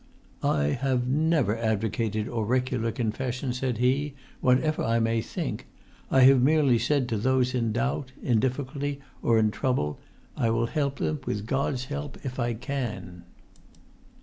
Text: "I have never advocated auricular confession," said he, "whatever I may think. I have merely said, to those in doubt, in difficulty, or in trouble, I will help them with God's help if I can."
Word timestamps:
"I 0.41 0.69
have 0.69 1.05
never 1.07 1.55
advocated 1.55 2.27
auricular 2.27 2.91
confession," 2.91 3.53
said 3.53 3.77
he, 3.77 4.15
"whatever 4.39 4.81
I 4.81 4.97
may 4.99 5.21
think. 5.21 5.67
I 6.09 6.21
have 6.21 6.41
merely 6.41 6.79
said, 6.79 7.07
to 7.09 7.17
those 7.19 7.53
in 7.53 7.71
doubt, 7.71 8.11
in 8.23 8.39
difficulty, 8.39 8.99
or 9.21 9.37
in 9.37 9.51
trouble, 9.51 9.99
I 10.35 10.49
will 10.49 10.65
help 10.65 10.95
them 10.95 11.19
with 11.27 11.45
God's 11.45 11.85
help 11.85 12.17
if 12.25 12.39
I 12.39 12.55
can." 12.55 13.25